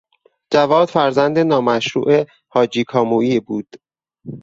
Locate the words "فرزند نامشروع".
0.89-2.25